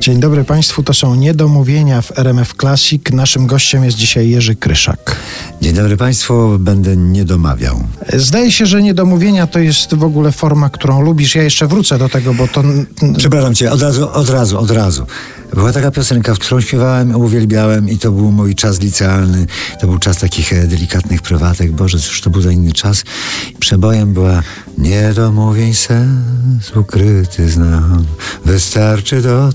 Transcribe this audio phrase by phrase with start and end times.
[0.00, 3.02] Dzień dobry Państwu, to są Niedomówienia w RMF Classic.
[3.12, 5.16] Naszym gościem jest dzisiaj Jerzy Kryszak.
[5.60, 7.80] Dzień dobry Państwu, będę nie domawiał.
[8.12, 11.34] Zdaje się, że Niedomówienia to jest w ogóle forma, którą lubisz.
[11.34, 12.62] Ja jeszcze wrócę do tego, bo to...
[13.18, 15.06] Przepraszam Cię, od razu, od razu, od razu.
[15.54, 19.46] Była taka piosenka, w którą śpiewałem, uwielbiałem i to był mój czas licealny.
[19.80, 21.72] To był czas takich e, delikatnych prywatek.
[21.72, 23.04] Boże, cóż to był za inny czas.
[23.60, 24.42] Przebojem była
[24.78, 28.04] Niedomówień sens ukryty znam,
[28.44, 29.50] wystarczy do...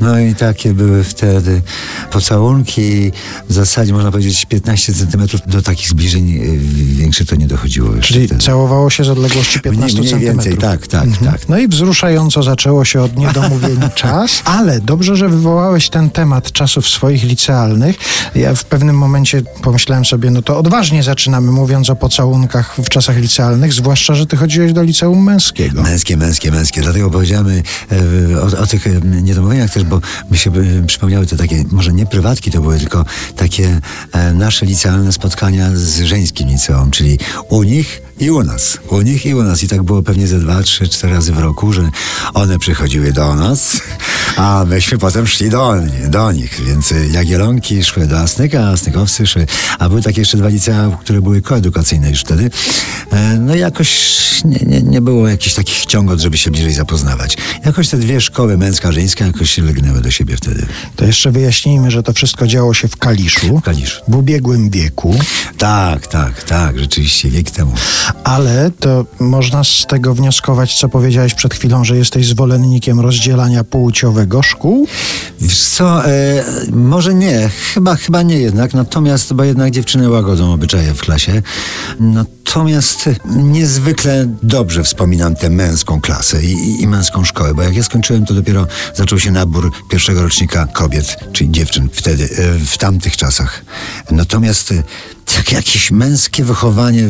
[0.00, 1.62] No i takie były wtedy
[2.10, 3.12] pocałunki.
[3.48, 6.56] W zasadzie można powiedzieć 15 centymetrów do takich zbliżeń e,
[6.94, 8.42] większe to nie dochodziło już Czyli wtedy.
[8.42, 10.44] całowało się z odległości 15 Mniej, mniej centymetrów.
[10.44, 11.32] więcej, tak, tak, Mhm.
[11.32, 11.48] tak.
[11.48, 16.88] No i wzruszająco zaczęło się od niedomówień czas, ale dobrze, że wywołałeś ten temat czasów
[16.88, 17.96] swoich licealnych.
[18.34, 23.16] Ja w pewnym momencie pomyślałem sobie, no to odważnie zaczynamy mówiąc o pocałunkach w czasach
[23.16, 25.82] licealnych, zwłaszcza, że ty chodziłeś do liceum męskiego.
[25.82, 26.80] Męskie, męskie, męskie.
[26.82, 28.90] Dlatego powiedziałem e, o, o tych e,
[29.22, 33.04] niedomówieniach też, bo mi się e, przypomniały te takie, może nie prywatki to były, tylko
[33.36, 33.80] takie
[34.34, 37.18] nasze licealne spotkania z żeńskim liceum, czyli
[37.48, 38.78] u nich i u nas.
[38.88, 39.62] U nich i u nas.
[39.62, 41.90] I tak było pewnie ze dwa, trzy, cztery razy w roku, że
[42.34, 43.80] one przychodziły do nas,
[44.40, 45.74] a myśmy potem szli do,
[46.08, 46.60] do nich.
[46.66, 49.46] Więc Jagielonki szły do Asnyka, a Asnykowcy szły.
[49.78, 52.50] A były takie jeszcze dwa licea, które były koedukacyjne już wtedy.
[53.12, 57.36] E, No i jakoś nie, nie, nie było jakichś takich ciągot, żeby się bliżej zapoznawać.
[57.64, 60.66] Jakoś te dwie szkoły, męska, żeńska, jakoś się legnęły do siebie wtedy.
[60.96, 63.58] To jeszcze wyjaśnijmy, że to wszystko działo się w Kaliszu.
[63.58, 64.02] W Kaliszu.
[64.08, 65.14] W ubiegłym wieku,
[65.58, 67.72] Tak, tak, tak, rzeczywiście, wiek temu.
[68.24, 74.29] ale to można z tego wnioskować, co powiedziałeś przed chwilą, że jesteś zwolennikiem rozdzielania płciowego
[74.42, 74.86] szkół.
[75.40, 80.94] Wiesz co, e, może nie, chyba, chyba nie jednak, natomiast, bo jednak dziewczyny łagodzą obyczaje
[80.94, 81.42] w klasie.
[82.00, 87.82] Natomiast niezwykle dobrze wspominam tę męską klasę i, i, i męską szkołę, bo jak ja
[87.82, 93.16] skończyłem, to dopiero zaczął się nabór pierwszego rocznika kobiet, czyli dziewczyn wtedy, e, w tamtych
[93.16, 93.64] czasach.
[94.10, 94.74] Natomiast
[95.52, 97.08] jakieś męskie wychowanie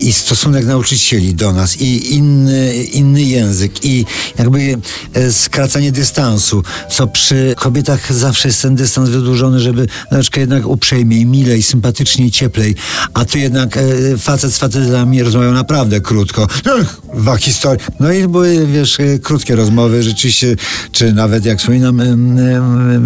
[0.00, 4.04] i stosunek nauczycieli do nas i inny, inny język i
[4.38, 4.78] jakby
[5.14, 11.26] e, skracanie dystansu, co przy kobietach zawsze jest ten dystans wydłużony, żeby troszeczkę jednak uprzejmiej,
[11.26, 12.74] milej, sympatycznie, cieplej,
[13.14, 13.82] a tu jednak e,
[14.18, 16.46] facet z facetami rozmawiał naprawdę krótko.
[16.80, 17.78] Ech, Dwa historie.
[18.00, 20.56] No i były, wiesz, e, krótkie rozmowy, rzeczywiście,
[20.92, 22.02] czy nawet jak wspominam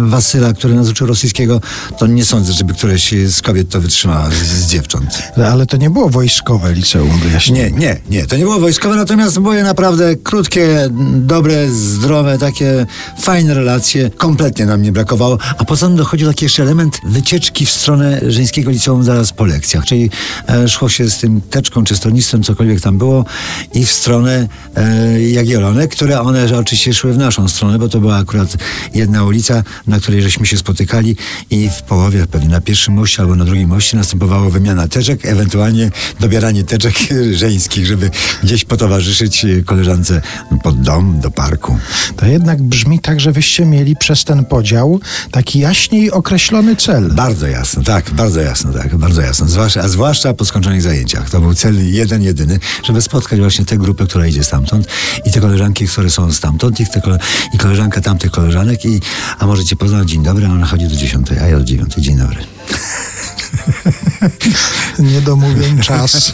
[0.09, 1.61] Wasyla, który nas uczył rosyjskiego,
[1.99, 5.23] to nie sądzę, żeby któreś z kobiet to wytrzymała z, dziewcząt.
[5.51, 7.71] Ale to nie było wojskowe liceum, wyjaśnijmy.
[7.71, 8.25] Nie, nie, nie.
[8.25, 12.85] To nie było wojskowe, natomiast były naprawdę krótkie, dobre, zdrowe, takie
[13.19, 14.09] fajne relacje.
[14.09, 15.37] Kompletnie nam nie brakowało.
[15.57, 19.85] A poza tym dochodził taki jeszcze element wycieczki w stronę żeńskiego liceum zaraz po lekcjach.
[19.85, 20.09] Czyli
[20.47, 23.25] e, szło się z tym teczką czy stronnictwem, cokolwiek tam było
[23.73, 28.17] i w stronę e, Jagielonek, które one oczywiście szły w naszą stronę, bo to była
[28.17, 28.57] akurat
[28.93, 31.15] jedna ulica, na której żeśmy się spotykali
[31.49, 33.97] i w połowie, pewnie na pierwszym moście albo na drugim moście
[34.29, 36.93] następowała wymiana teczek, ewentualnie dobieranie teczek
[37.33, 38.11] żeńskich, żeby
[38.43, 40.21] gdzieś potowarzyszyć koleżance
[40.63, 41.77] pod dom, do parku.
[42.15, 44.99] To jednak brzmi tak, że wyście mieli przez ten podział
[45.31, 47.11] taki jaśniej określony cel.
[47.13, 49.47] Bardzo jasno, tak, bardzo jasno, tak, bardzo jasno.
[49.47, 51.29] Zwłaszcza, a zwłaszcza po skończonych zajęciach.
[51.29, 54.87] To był cel jeden, jedyny, żeby spotkać właśnie tę grupę, która idzie stamtąd
[55.25, 57.19] i te koleżanki, które są stamtąd i, te kole,
[57.53, 59.01] i koleżanka tamtych koleżanek i
[59.39, 62.03] a może cię poznać, dzień dobry, a ona chodzi do dziesiątej, a ja do dziewiątej,
[62.03, 62.43] dzień dobry.
[64.99, 66.31] Niedomówień czas.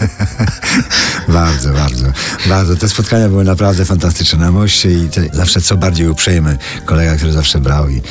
[1.27, 2.05] Bardzo, bardzo,
[2.49, 2.75] bardzo.
[2.75, 7.31] Te spotkania były naprawdę fantastyczne na moście i te, zawsze co bardziej uprzejmy kolega, który
[7.31, 8.01] zawsze brał i,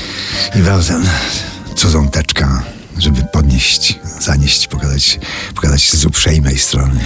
[0.56, 1.02] i brał ten
[1.76, 2.48] cudzą teczkę,
[2.98, 5.20] żeby podnieść, zanieść, pokazać,
[5.54, 7.00] pokazać z uprzejmej strony.